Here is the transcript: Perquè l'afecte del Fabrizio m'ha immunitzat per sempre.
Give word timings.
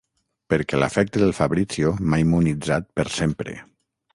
Perquè 0.53 0.79
l'afecte 0.83 1.21
del 1.25 1.35
Fabrizio 1.39 1.91
m'ha 2.01 2.21
immunitzat 2.25 2.91
per 3.01 3.09
sempre. 3.19 3.55